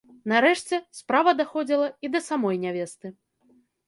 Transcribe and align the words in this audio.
Нарэшце, 0.31 0.77
справа 0.99 1.33
даходзіла 1.41 1.87
і 2.07 2.11
да 2.15 2.21
самой 2.29 2.57
нявесты. 2.65 3.13